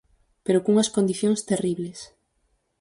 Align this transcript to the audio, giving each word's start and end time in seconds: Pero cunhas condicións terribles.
Pero 0.45 0.63
cunhas 0.65 0.91
condicións 0.95 1.39
terribles. 1.49 1.99